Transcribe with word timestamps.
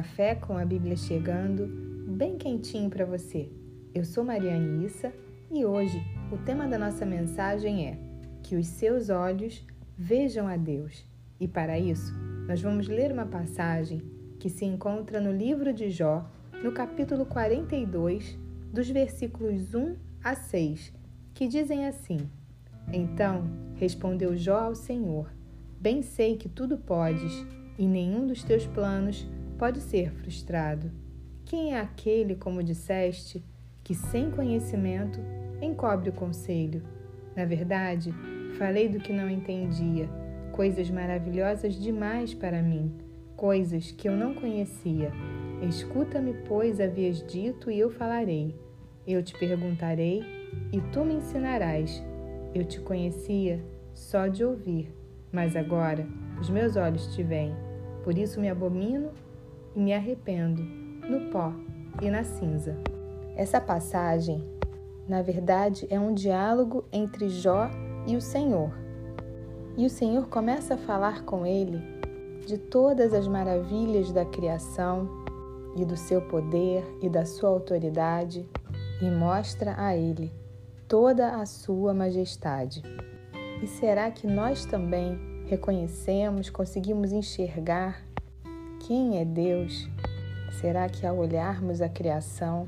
café 0.00 0.34
com 0.34 0.56
a 0.56 0.64
Bíblia 0.64 0.96
chegando, 0.96 1.66
bem 2.08 2.38
quentinho 2.38 2.88
para 2.88 3.04
você. 3.04 3.50
Eu 3.94 4.02
sou 4.02 4.24
Mariane 4.24 4.86
Issa 4.86 5.12
e 5.50 5.62
hoje 5.66 6.02
o 6.32 6.38
tema 6.38 6.66
da 6.66 6.78
nossa 6.78 7.04
mensagem 7.04 7.86
é 7.86 7.98
que 8.42 8.56
os 8.56 8.66
seus 8.66 9.10
olhos 9.10 9.62
vejam 9.98 10.48
a 10.48 10.56
Deus. 10.56 11.04
E 11.38 11.46
para 11.46 11.78
isso, 11.78 12.14
nós 12.48 12.62
vamos 12.62 12.88
ler 12.88 13.12
uma 13.12 13.26
passagem 13.26 14.00
que 14.38 14.48
se 14.48 14.64
encontra 14.64 15.20
no 15.20 15.30
livro 15.30 15.70
de 15.70 15.90
Jó, 15.90 16.26
no 16.64 16.72
capítulo 16.72 17.26
42, 17.26 18.38
dos 18.72 18.88
versículos 18.88 19.74
1 19.74 19.96
a 20.24 20.34
6, 20.34 20.94
que 21.34 21.46
dizem 21.46 21.86
assim: 21.86 22.20
Então 22.90 23.44
respondeu 23.74 24.34
Jó 24.34 24.60
ao 24.60 24.74
Senhor: 24.74 25.30
Bem 25.78 26.00
sei 26.00 26.38
que 26.38 26.48
tudo 26.48 26.78
podes 26.78 27.46
e 27.76 27.86
nenhum 27.86 28.26
dos 28.26 28.42
teus 28.42 28.66
planos 28.66 29.28
pode 29.60 29.78
ser 29.82 30.10
frustrado. 30.12 30.90
Quem 31.44 31.74
é 31.74 31.80
aquele, 31.80 32.34
como 32.34 32.62
disseste, 32.62 33.44
que 33.84 33.94
sem 33.94 34.30
conhecimento 34.30 35.20
encobre 35.60 36.08
o 36.08 36.14
conselho? 36.14 36.82
Na 37.36 37.44
verdade, 37.44 38.10
falei 38.56 38.88
do 38.88 38.98
que 38.98 39.12
não 39.12 39.28
entendia, 39.28 40.08
coisas 40.50 40.88
maravilhosas 40.88 41.74
demais 41.74 42.32
para 42.32 42.62
mim, 42.62 42.90
coisas 43.36 43.92
que 43.92 44.08
eu 44.08 44.16
não 44.16 44.32
conhecia. 44.32 45.12
Escuta-me, 45.68 46.32
pois, 46.48 46.80
havias 46.80 47.22
dito, 47.26 47.70
e 47.70 47.78
eu 47.78 47.90
falarei. 47.90 48.58
Eu 49.06 49.22
te 49.22 49.38
perguntarei, 49.38 50.24
e 50.72 50.80
tu 50.90 51.04
me 51.04 51.16
ensinarás. 51.16 52.02
Eu 52.54 52.64
te 52.64 52.80
conhecia 52.80 53.62
só 53.92 54.26
de 54.26 54.42
ouvir, 54.42 54.90
mas 55.30 55.54
agora 55.54 56.08
os 56.40 56.48
meus 56.48 56.76
olhos 56.76 57.14
te 57.14 57.22
veem. 57.22 57.54
Por 58.02 58.16
isso 58.16 58.40
me 58.40 58.48
abomino 58.48 59.10
e 59.74 59.80
me 59.80 59.92
arrependo 59.92 60.62
no 61.08 61.30
pó 61.30 61.52
e 62.02 62.10
na 62.10 62.24
cinza. 62.24 62.76
Essa 63.36 63.60
passagem, 63.60 64.44
na 65.08 65.22
verdade, 65.22 65.86
é 65.90 65.98
um 65.98 66.14
diálogo 66.14 66.84
entre 66.92 67.28
Jó 67.28 67.70
e 68.06 68.16
o 68.16 68.20
Senhor. 68.20 68.72
E 69.76 69.86
o 69.86 69.90
Senhor 69.90 70.28
começa 70.28 70.74
a 70.74 70.78
falar 70.78 71.24
com 71.24 71.46
ele 71.46 71.80
de 72.46 72.58
todas 72.58 73.14
as 73.14 73.26
maravilhas 73.26 74.12
da 74.12 74.24
criação 74.24 75.08
e 75.76 75.84
do 75.84 75.96
seu 75.96 76.20
poder 76.22 76.84
e 77.00 77.08
da 77.08 77.24
sua 77.24 77.50
autoridade 77.50 78.48
e 79.00 79.10
mostra 79.10 79.74
a 79.78 79.96
ele 79.96 80.32
toda 80.88 81.36
a 81.36 81.46
sua 81.46 81.94
majestade. 81.94 82.82
E 83.62 83.66
será 83.66 84.10
que 84.10 84.26
nós 84.26 84.64
também 84.64 85.18
reconhecemos, 85.46 86.50
conseguimos 86.50 87.12
enxergar 87.12 88.04
quem 88.90 89.20
é 89.20 89.24
Deus? 89.24 89.88
Será 90.60 90.88
que 90.88 91.06
ao 91.06 91.16
olharmos 91.16 91.80
a 91.80 91.88
criação, 91.88 92.66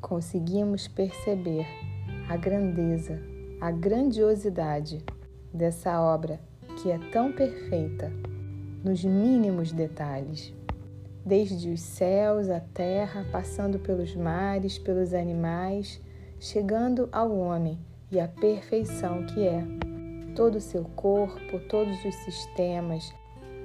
conseguimos 0.00 0.88
perceber 0.88 1.64
a 2.28 2.36
grandeza, 2.36 3.22
a 3.60 3.70
grandiosidade 3.70 5.00
dessa 5.52 6.00
obra 6.00 6.40
que 6.82 6.90
é 6.90 6.98
tão 7.12 7.30
perfeita 7.30 8.12
nos 8.82 9.04
mínimos 9.04 9.70
detalhes? 9.70 10.52
Desde 11.24 11.70
os 11.70 11.82
céus, 11.82 12.50
a 12.50 12.58
terra, 12.58 13.24
passando 13.30 13.78
pelos 13.78 14.16
mares, 14.16 14.76
pelos 14.76 15.14
animais, 15.14 16.02
chegando 16.40 17.08
ao 17.12 17.30
homem 17.30 17.78
e 18.10 18.18
à 18.18 18.26
perfeição 18.26 19.24
que 19.26 19.46
é 19.46 19.62
todo 20.34 20.56
o 20.56 20.60
seu 20.60 20.82
corpo, 20.96 21.60
todos 21.68 22.04
os 22.04 22.14
sistemas 22.24 23.14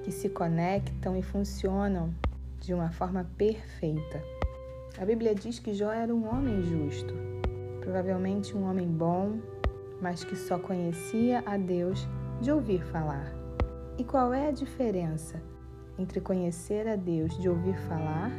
que 0.09 0.15
se 0.15 0.27
conectam 0.27 1.15
e 1.15 1.21
funcionam 1.21 2.11
de 2.59 2.73
uma 2.73 2.89
forma 2.89 3.29
perfeita. 3.37 4.19
A 4.99 5.05
Bíblia 5.05 5.35
diz 5.35 5.59
que 5.59 5.71
Jó 5.71 5.91
era 5.91 6.11
um 6.11 6.27
homem 6.27 6.63
justo, 6.63 7.13
provavelmente 7.79 8.57
um 8.57 8.67
homem 8.67 8.87
bom, 8.87 9.37
mas 10.01 10.23
que 10.23 10.35
só 10.35 10.57
conhecia 10.57 11.43
a 11.45 11.57
Deus 11.57 12.07
de 12.41 12.51
ouvir 12.51 12.83
falar. 12.85 13.31
E 13.99 14.03
qual 14.03 14.33
é 14.33 14.47
a 14.47 14.51
diferença 14.51 15.39
entre 15.95 16.19
conhecer 16.19 16.87
a 16.87 16.95
Deus 16.95 17.37
de 17.37 17.47
ouvir 17.47 17.77
falar 17.81 18.31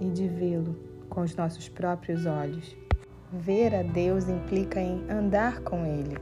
e 0.00 0.10
de 0.10 0.26
vê-lo 0.26 0.76
com 1.08 1.20
os 1.20 1.36
nossos 1.36 1.68
próprios 1.68 2.26
olhos? 2.26 2.76
Ver 3.32 3.76
a 3.76 3.84
Deus 3.84 4.28
implica 4.28 4.80
em 4.80 5.08
andar 5.08 5.60
com 5.60 5.86
Ele 5.86 6.16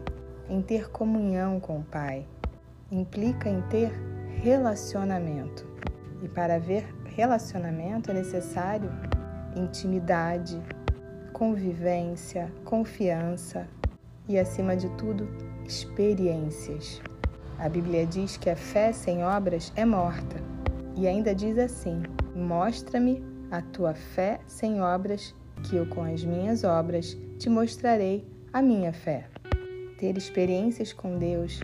em 0.47 0.61
ter 0.61 0.91
comunhão 0.91 1.59
com 1.59 1.79
o 1.79 1.85
Pai, 1.85 2.27
implica 2.91 3.49
em 3.49 3.63
ter 3.63 4.18
relacionamento. 4.43 5.67
E 6.23 6.29
para 6.29 6.57
haver 6.57 6.87
relacionamento 7.05 8.11
é 8.11 8.15
necessário 8.15 8.91
intimidade, 9.57 10.63
convivência, 11.33 12.53
confiança 12.65 13.69
e, 14.29 14.39
acima 14.39 14.77
de 14.77 14.89
tudo, 14.91 15.29
experiências. 15.67 17.01
A 17.59 17.69
Bíblia 17.69 18.07
diz 18.07 18.37
que 18.37 18.49
a 18.49 18.57
fé 18.57 18.93
sem 18.93 19.25
obras 19.25 19.73
é 19.75 19.85
morta 19.85 20.37
e 20.95 21.09
ainda 21.09 21.35
diz 21.35 21.59
assim: 21.59 22.03
Mostra-me 22.35 23.25
a 23.51 23.61
tua 23.61 23.95
fé 23.95 24.39
sem 24.47 24.81
obras, 24.81 25.35
que 25.65 25.77
eu 25.77 25.87
com 25.87 26.03
as 26.03 26.25
minhas 26.25 26.63
obras 26.63 27.17
te 27.39 27.49
mostrarei 27.49 28.25
a 28.53 28.63
minha 28.63 28.93
fé. 28.93 29.27
Ter 29.99 30.17
experiências 30.17 30.93
com 30.93 31.19
Deus 31.19 31.61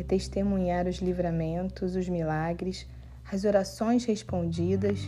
é 0.00 0.02
testemunhar 0.02 0.88
os 0.88 0.96
livramentos, 0.96 1.94
os 1.94 2.08
milagres, 2.08 2.86
as 3.30 3.44
orações 3.44 4.06
respondidas, 4.06 4.98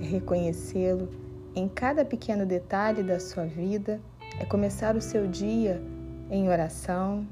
é 0.00 0.04
reconhecê-lo 0.04 1.08
em 1.54 1.68
cada 1.68 2.04
pequeno 2.04 2.46
detalhe 2.46 3.02
da 3.02 3.18
sua 3.18 3.44
vida, 3.44 4.00
é 4.38 4.44
começar 4.44 4.94
o 4.94 5.00
seu 5.00 5.26
dia 5.26 5.82
em 6.30 6.48
oração, 6.48 7.26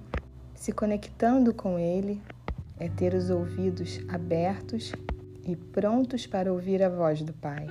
se 0.55 0.73
conectando 0.73 1.55
com 1.55 1.79
Ele, 1.79 2.21
é 2.81 2.89
ter 2.89 3.15
os 3.15 3.31
ouvidos 3.31 4.01
abertos 4.09 4.93
e 5.45 5.55
prontos 5.55 6.27
para 6.27 6.53
ouvir 6.53 6.83
a 6.83 6.89
voz 6.89 7.23
do 7.23 7.33
Pai. 7.33 7.67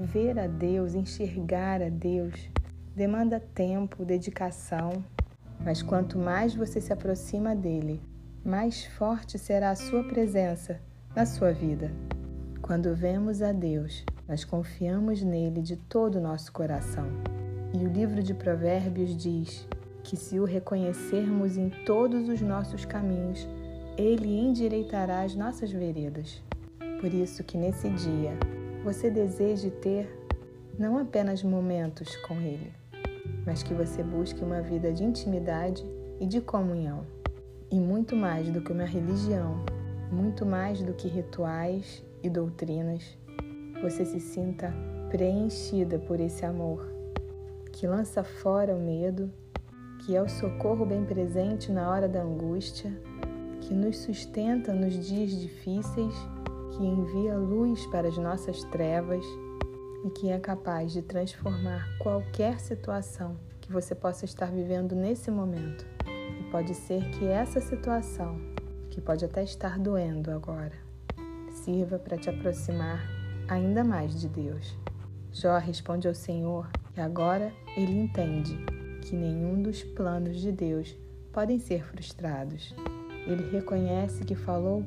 Ver 0.00 0.38
a 0.38 0.46
Deus, 0.46 0.94
enxergar 0.94 1.82
a 1.82 1.90
Deus, 1.90 2.48
demanda 2.96 3.38
tempo, 3.38 4.02
dedicação, 4.02 5.04
mas 5.60 5.82
quanto 5.82 6.18
mais 6.18 6.54
você 6.54 6.80
se 6.80 6.92
aproxima 6.92 7.54
dele, 7.54 8.00
mais 8.44 8.84
forte 8.84 9.38
será 9.38 9.70
a 9.70 9.76
sua 9.76 10.02
presença 10.02 10.80
na 11.14 11.24
sua 11.24 11.52
vida. 11.52 11.92
Quando 12.60 12.94
vemos 12.94 13.40
a 13.40 13.52
Deus, 13.52 14.04
nós 14.28 14.44
confiamos 14.44 15.22
nele 15.22 15.62
de 15.62 15.76
todo 15.76 16.16
o 16.16 16.20
nosso 16.20 16.52
coração. 16.52 17.06
E 17.72 17.84
o 17.84 17.88
livro 17.88 18.22
de 18.22 18.34
Provérbios 18.34 19.16
diz 19.16 19.66
que 20.02 20.16
se 20.16 20.40
o 20.40 20.44
reconhecermos 20.44 21.56
em 21.56 21.70
todos 21.84 22.28
os 22.28 22.40
nossos 22.40 22.84
caminhos, 22.84 23.46
ele 23.96 24.36
endireitará 24.36 25.22
as 25.22 25.36
nossas 25.36 25.70
veredas. 25.70 26.42
Por 27.00 27.14
isso 27.14 27.44
que 27.44 27.56
nesse 27.56 27.88
dia 27.90 28.32
você 28.82 29.08
deseje 29.08 29.70
ter 29.70 30.08
não 30.76 30.98
apenas 30.98 31.44
momentos 31.44 32.16
com 32.26 32.34
ele, 32.40 32.72
mas 33.46 33.62
que 33.62 33.72
você 33.72 34.02
busque 34.02 34.42
uma 34.42 34.60
vida 34.60 34.92
de 34.92 35.04
intimidade 35.04 35.86
e 36.18 36.26
de 36.26 36.40
comunhão. 36.40 37.21
E 37.72 37.80
muito 37.80 38.14
mais 38.14 38.50
do 38.50 38.60
que 38.60 38.70
uma 38.70 38.84
religião, 38.84 39.64
muito 40.10 40.44
mais 40.44 40.82
do 40.82 40.92
que 40.92 41.08
rituais 41.08 42.04
e 42.22 42.28
doutrinas, 42.28 43.16
você 43.80 44.04
se 44.04 44.20
sinta 44.20 44.70
preenchida 45.08 45.98
por 45.98 46.20
esse 46.20 46.44
amor 46.44 46.86
que 47.72 47.86
lança 47.86 48.22
fora 48.22 48.76
o 48.76 48.78
medo, 48.78 49.32
que 50.04 50.14
é 50.14 50.20
o 50.20 50.28
socorro 50.28 50.84
bem 50.84 51.02
presente 51.06 51.72
na 51.72 51.90
hora 51.90 52.06
da 52.06 52.22
angústia, 52.22 52.92
que 53.62 53.72
nos 53.72 53.96
sustenta 54.00 54.74
nos 54.74 54.92
dias 55.08 55.30
difíceis, 55.30 56.14
que 56.76 56.84
envia 56.84 57.38
luz 57.38 57.86
para 57.86 58.06
as 58.06 58.18
nossas 58.18 58.62
trevas 58.64 59.24
e 60.04 60.10
que 60.10 60.28
é 60.28 60.38
capaz 60.38 60.92
de 60.92 61.00
transformar 61.00 61.88
qualquer 61.98 62.60
situação 62.60 63.34
que 63.62 63.72
você 63.72 63.94
possa 63.94 64.26
estar 64.26 64.52
vivendo 64.52 64.94
nesse 64.94 65.30
momento. 65.30 65.86
E 66.52 66.54
pode 66.54 66.74
ser 66.74 67.08
que 67.12 67.24
essa 67.24 67.62
situação, 67.62 68.38
que 68.90 69.00
pode 69.00 69.24
até 69.24 69.42
estar 69.42 69.78
doendo 69.78 70.30
agora, 70.30 70.74
sirva 71.48 71.98
para 71.98 72.18
te 72.18 72.28
aproximar 72.28 73.00
ainda 73.48 73.82
mais 73.82 74.20
de 74.20 74.28
Deus. 74.28 74.76
Jó 75.32 75.56
responde 75.56 76.06
ao 76.06 76.14
Senhor 76.14 76.68
que 76.92 77.00
agora 77.00 77.50
ele 77.74 77.98
entende 77.98 78.54
que 79.00 79.16
nenhum 79.16 79.62
dos 79.62 79.82
planos 79.82 80.42
de 80.42 80.52
Deus 80.52 80.94
podem 81.32 81.58
ser 81.58 81.86
frustrados. 81.86 82.74
Ele 83.26 83.50
reconhece 83.50 84.22
que 84.22 84.34
falou 84.34 84.84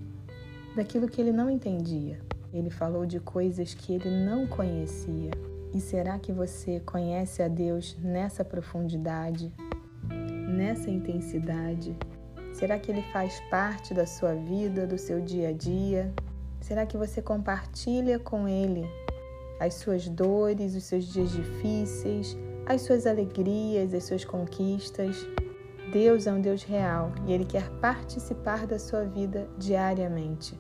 daquilo 0.76 1.10
que 1.10 1.20
ele 1.20 1.32
não 1.32 1.50
entendia, 1.50 2.20
ele 2.54 2.70
falou 2.70 3.08
de 3.08 3.20
coisas 3.20 3.74
que 3.74 3.92
ele 3.92 4.24
não 4.24 4.46
conhecia. 4.46 5.32
E 5.74 5.82
será 5.82 6.20
que 6.20 6.32
você 6.32 6.80
conhece 6.82 7.42
a 7.42 7.48
Deus 7.48 7.98
nessa 8.00 8.46
profundidade, 8.46 9.52
nessa 10.56 10.90
intensidade? 10.90 11.96
Será 12.54 12.80
que 12.80 12.92
ele 12.92 13.04
faz 13.12 13.40
parte 13.52 13.94
da 13.94 14.06
sua 14.06 14.34
vida, 14.34 14.88
do 14.88 14.98
seu 14.98 15.22
dia 15.22 15.50
a 15.50 15.52
dia? 15.52 16.14
Será 16.62 16.86
que 16.86 16.98
você 16.98 17.22
compartilha 17.22 18.18
com 18.18 18.48
ele 18.48 18.86
as 19.60 19.76
suas 19.76 20.08
dores, 20.08 20.76
os 20.76 20.84
seus 20.84 21.06
dias 21.06 21.32
difíceis, 21.32 22.38
as 22.66 22.82
suas 22.82 23.06
alegrias, 23.06 23.94
as 23.94 24.04
suas 24.04 24.26
conquistas. 24.26 25.28
Deus 25.92 26.28
é 26.28 26.34
um 26.34 26.42
Deus 26.42 26.64
real 26.64 27.12
e 27.26 27.34
Ele 27.34 27.46
quer 27.46 27.70
participar 27.80 28.66
da 28.66 28.80
sua 28.80 29.04
vida 29.04 29.48
diariamente. 29.58 30.60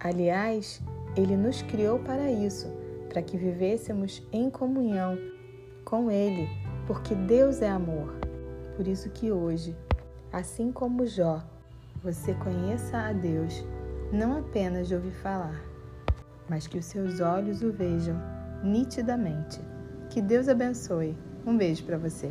Aliás, 0.00 0.82
Ele 1.16 1.36
nos 1.36 1.62
criou 1.62 1.98
para 1.98 2.30
isso, 2.30 2.66
para 3.08 3.22
que 3.22 3.36
vivêssemos 3.36 4.26
em 4.32 4.50
comunhão 4.50 5.16
com 5.84 6.10
Ele, 6.10 6.48
porque 6.86 7.14
Deus 7.14 7.62
é 7.62 7.68
amor. 7.68 8.25
Por 8.76 8.86
isso 8.86 9.08
que 9.08 9.32
hoje, 9.32 9.74
assim 10.30 10.70
como 10.70 11.06
Jó, 11.06 11.42
você 12.02 12.34
conheça 12.34 12.98
a 12.98 13.12
Deus, 13.12 13.64
não 14.12 14.38
apenas 14.38 14.86
de 14.86 14.94
ouvir 14.94 15.12
falar, 15.22 15.64
mas 16.48 16.66
que 16.66 16.78
os 16.78 16.84
seus 16.84 17.20
olhos 17.20 17.62
o 17.62 17.72
vejam 17.72 18.16
nitidamente. 18.62 19.60
Que 20.10 20.20
Deus 20.20 20.48
abençoe. 20.48 21.16
Um 21.46 21.56
beijo 21.56 21.84
para 21.84 21.96
você. 21.96 22.30